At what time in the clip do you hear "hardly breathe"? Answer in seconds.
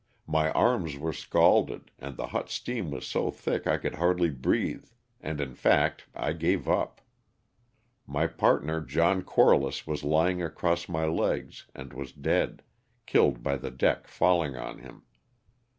3.93-4.85